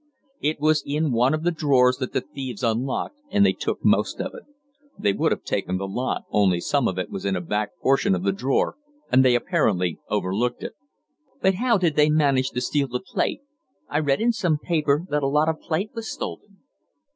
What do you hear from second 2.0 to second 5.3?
the thieves unlocked, and they took most of it. They